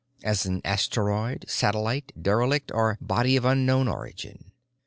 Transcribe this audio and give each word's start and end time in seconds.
As 0.23 0.47
an 0.47 0.61
asteroid, 0.65 1.45
satellite, 1.47 2.11
derelict 2.19 2.71
or 2.73 2.97
"body 3.01 3.35
of 3.35 3.45
unknown 3.45 3.87
origin." 3.87 4.51